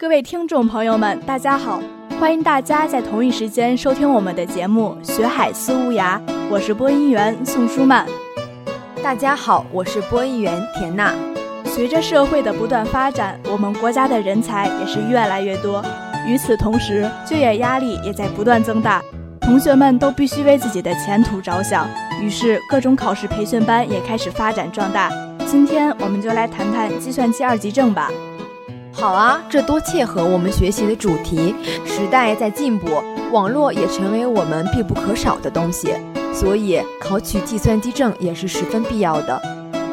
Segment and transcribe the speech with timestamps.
[0.00, 1.82] 各位听众朋友们，大家好！
[2.20, 8.06] 欢迎大家在同一时间收听我们的节目《学海思无涯》，我是播音员宋舒曼。
[9.02, 11.12] 大家好，我是播音员田娜。
[11.64, 15.84] 随着社会的不断发展，我们国家的人才也是越来越多。
[16.28, 19.02] 与此同时，就业压力也在不断增大，
[19.40, 21.88] 同学们都必须为自己的前途着想。
[22.22, 25.10] 于是，各种考试培训班也开始发展壮大。
[25.44, 28.08] 今天，我们就来谈谈计算机二级证吧。
[29.00, 31.54] 好啊，这多切合我们学习的主题。
[31.86, 35.94] 时代在进步，网络也成为我们必不可少的东西，
[36.34, 39.40] 所以考取计算机证也是十分必要的。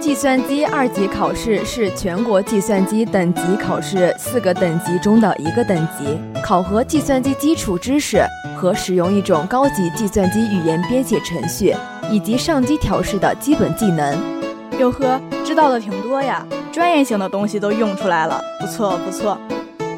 [0.00, 8.22] 计算机二级考试是全国计算机等级考试四个等级中的一个等级，考核计算机基础知识
[8.56, 11.74] 和使用一种高级计算机语言编写程序
[12.08, 14.16] 以及上机调试的基本技能。
[14.78, 16.46] 哟呵，知道的挺多呀。
[16.72, 19.38] 专业性的东西都用出来了，不错不错。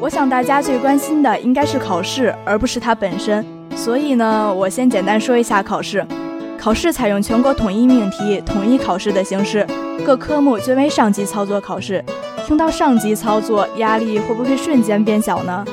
[0.01, 3.43] 我想大家最关心的应该是考试，而不是它本身。
[3.77, 6.05] 所以呢，我先简单说一下考试。
[6.59, 9.65] 考试采用全国统一命题、统一考试的形式，
[10.05, 12.03] 各科目均为上级操作考试。
[12.45, 15.63] 听到上级操作，压力会不会瞬间变小呢？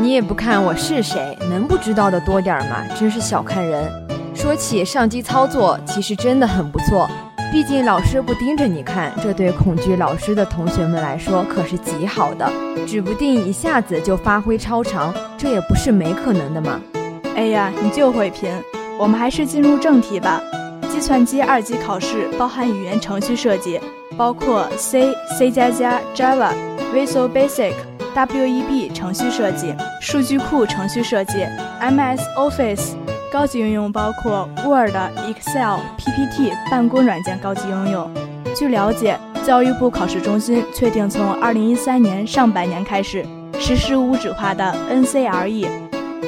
[0.00, 2.82] 你也不看我是谁，能不知道的多点儿吗？
[2.98, 3.90] 真是小看人。
[4.34, 7.10] 说起上机操作，其实真的很不错。
[7.52, 12.50] 毕竟老师不盯着你看，这对恐惧老师的同学们来说可是极好的，
[12.86, 16.80] 指不定一下子就发挥超常，这也不是没可能的嘛。
[17.34, 18.50] 哎呀，你就会拼，
[18.96, 20.40] 我们还是进入正题吧。
[20.88, 23.80] 计算机二级考试包含语言程序设计，
[24.16, 26.52] 包括 C、C 加加、Java、
[26.94, 27.72] Visual Basic、
[28.14, 31.44] Web 程序设计、数据库程序设计、
[31.80, 32.94] MS Office。
[33.32, 38.10] 高级应用包括 Word、Excel、PPT 办公软件高级应用。
[38.56, 43.24] 据了解，教育部考试中心确定从2013年上半年开始
[43.58, 45.68] 实施无纸化的 NCRE。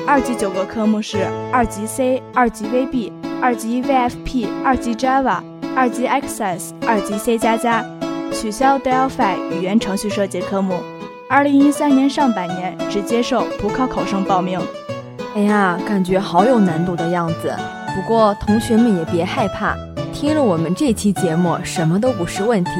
[0.06, 5.42] 二级九个科目是二级 C、二级 VB、二级 VFP、二级 Java、
[5.74, 7.84] 二级 Access、二级 C 加加，
[8.32, 10.76] 取消 Delphi 语言程序设计科目。
[11.28, 14.60] 2013年上半年只接受补考考生报名。
[15.34, 17.54] 哎呀，感觉好有难度的样子。
[17.94, 19.74] 不过同学们也别害怕，
[20.12, 22.70] 听了我们这期节目，什么都不是问题。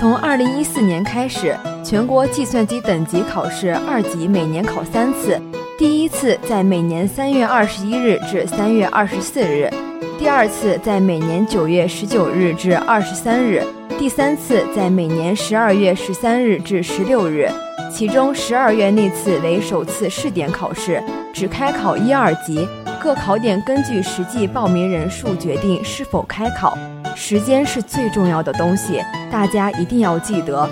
[0.00, 1.54] 从二零一四年开始，
[1.84, 5.38] 全国计算机等级考试二级每年考三次，
[5.78, 9.70] 第一次在每年三月二十一日至三月二十四日，
[10.18, 13.62] 第二次在每年九月十九日至二十三日，
[13.98, 17.50] 第三次在每年十二月十三日至十六日。
[17.92, 22.66] 其中十二月那次为首次试点考试，只开考一二级，
[22.98, 26.76] 各考点根据实际报名人数决定是否开考。
[27.14, 30.66] 时间是最重要的东西，大家一定要记得，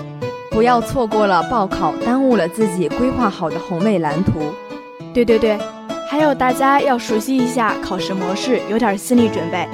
[0.49, 4.41] 不要错过了报考，耽误了自己规划好的宏伟蓝图。
[5.13, 5.59] 对对对，
[6.09, 9.67] 还有大家要熟悉一下考试模式，有点心理准备。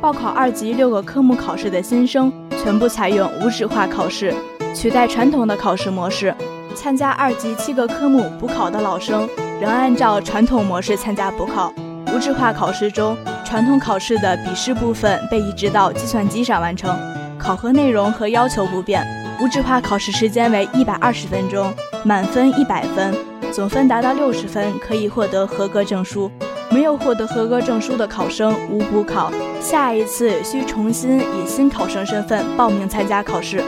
[0.00, 2.32] 报考二级六个科目考试的新生，
[2.62, 4.32] 全部采用无纸化考试，
[4.72, 6.32] 取代传统的考试模式。
[6.72, 9.28] 参加二级七个科目补考的老生，
[9.60, 11.72] 仍按照传统模式参加补考。
[12.14, 16.98] 无纸化考试中，传统考试的笔试部分被移植到计算机上完成，
[17.38, 19.06] 考核内容和要求不变。
[19.40, 21.72] 无纸化考试时间为一百二十分钟，
[22.04, 23.14] 满分一百分，
[23.50, 26.30] 总分达到六十分可以获得合格证书。
[26.70, 33.62] 没有获得合格证书的考生无补考，下一次需重新以新考生身份报名参加考试。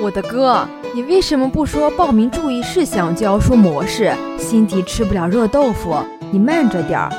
[0.00, 4.12] 我的哥，你为什么不说报名注意事项就要说模式？
[4.38, 5.94] 心急吃不了热豆腐，
[6.30, 7.12] 你慢着点儿。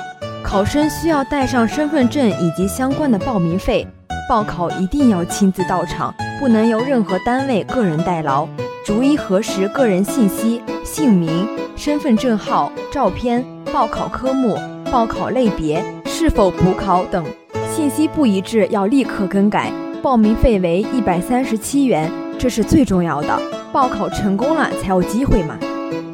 [0.44, 3.88] 考生需要带上身份证以及相关的报名费，
[4.28, 8.47] 报考一定要亲自到场，不能由任何单位个人代劳。
[8.84, 14.58] 逐一核实个人信息、姓名、身份证号、照片、报考科目、
[14.91, 17.23] 报考类别、是否补考等
[17.72, 19.72] 信息不一致要立刻更改。
[20.02, 22.11] 报名费为一百三十七元。
[22.40, 23.38] 这是最重要的，
[23.71, 25.57] 报考成功了才有机会嘛。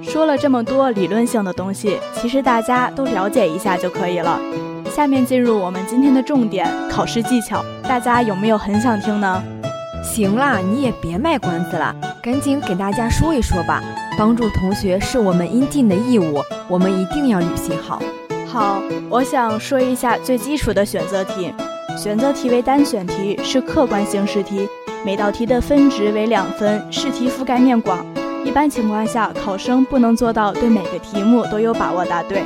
[0.01, 4.39] 说了这么多理论性的东西，其实大家都了解一下就可以了。
[4.89, 9.43] 下面进入我们今天的重点——考试技巧，大家有没有很想听呢？
[10.03, 13.81] 行啦，你也别卖关子了，赶紧给大家说一说吧。
[14.17, 18.01] 帮助同学是我们应尽的义务，我们一定要履行好。
[18.47, 18.79] 好，
[19.09, 21.51] 我想说一下最基础的选择题。
[21.97, 24.69] 选择题为单选题，是客观性试题。
[25.05, 28.03] 每道题的分值为两分，试题覆盖面广。
[28.43, 32.41] 一般情况下，考生不能做到对每个题目都有把握答对。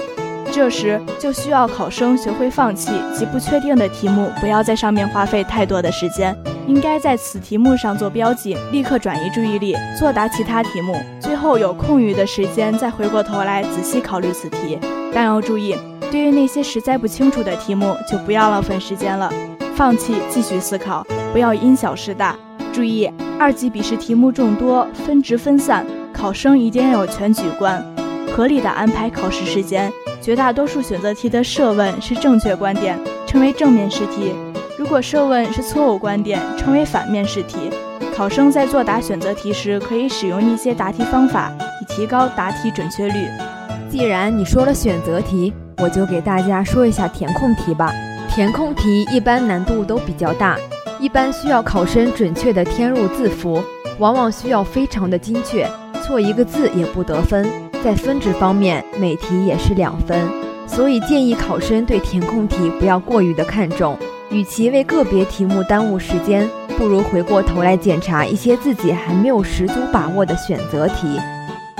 [0.52, 6.36] 这时就需要考生学会放弃及不确定的题目，不要在上面花费太多的时间，
[6.68, 10.98] 应该在此题目上做标记，立刻转移注意力，作答其他题目。
[11.22, 14.78] 最后有空余的时间再回过头来仔细考虑此题。
[15.14, 15.78] 但要注意，
[16.12, 19.32] 对于那些实在不清楚的题目，就不要浪费时间了，
[19.76, 22.36] 放弃继续思考，不要因小失大。
[22.70, 27.84] 注意，二级笔试题目众多，分值分散，考生一定要有全局观，
[28.32, 29.92] 合理的安排考试时间。
[30.22, 34.34] 绝大多数选择题的设问是正确观点，称为正面试题；
[34.78, 37.72] 如果设问是错误观点，称为反面试题。
[38.16, 41.52] 考生在作答选择题时，可以使用一些答题方法，
[41.82, 43.28] 以提高答题准确率。
[43.90, 47.92] 既然你说了选择题，我就给大家说一下填空题吧。
[48.30, 50.58] 填空题一般难度都比较大，
[51.00, 53.64] 一般需要考生准确的填入字符，
[54.00, 55.66] 往往需要非常的精确，
[56.04, 57.48] 错一个字也不得分。
[57.82, 60.30] 在分值方面，每题也是两分，
[60.68, 63.98] 所以建议考生对填空题不要过于的看重。
[64.30, 66.48] 与其为个别题目耽误时间，
[66.78, 71.20] 不如回过头来检查一些自己还没有十足把握的选择题。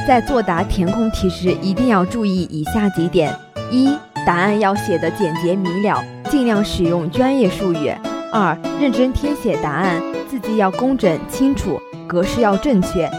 [0.08, 3.36] 在作答填空题时，一定要注意以下几点：
[3.70, 3.94] 一、
[4.26, 6.02] 答案要写的简洁明了，
[6.32, 7.92] 尽量使用专业术语；
[8.32, 13.10] 二、认真填写答案，字迹要工整清楚，格式要正确。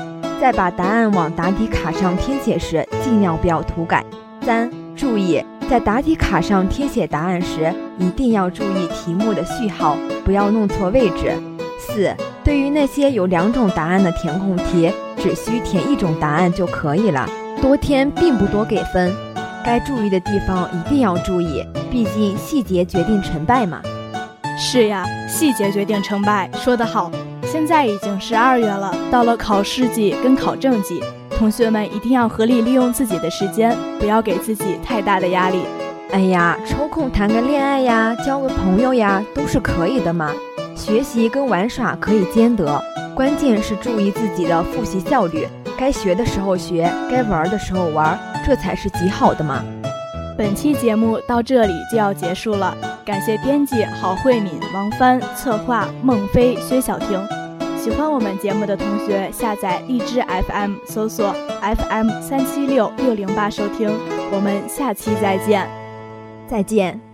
[0.41, 4.05] 在把答案往答题卡上填写时，尽量不要涂改。
[4.43, 11.33] 三、注意在答题卡上填写答案时，一定要注意题目的序号，不要弄错位置。
[11.79, 12.15] 四、
[12.45, 17.29] 对于那些有两种答案的填空题，只需填一种答案就可以了，
[17.61, 19.13] 多填并不多给分。
[19.63, 23.83] 该注意的地方一定要注意，毕竟细节决定成败嘛。
[24.63, 27.11] 是呀，细节决定成败，说得好。
[27.43, 35.63] 现在已经十二月了，到了考试季跟考证季，同学们一定要合理利用自己的时间，不要给自己太大的压力。
[36.13, 40.31] 哎呀，抽空谈个恋爱呀，交个朋友呀，都是可以的嘛。
[40.77, 42.81] 学习跟玩耍可以兼得，
[43.17, 45.49] 关键是注意自己的复习效率，
[45.79, 49.65] 该学的时候学，该玩的时候玩，这才是极好的嘛。
[50.37, 52.75] 本期节目到这里就要结束了，
[53.11, 57.21] 感谢编辑郝慧敏、王帆，策划孟非、薛晓婷。
[57.77, 63.91] 喜欢我们节目的同学，下载荔枝 FM，搜索 FM 三七六六零八收听。
[64.31, 65.69] 我们下期再见，
[66.47, 67.10] 再见。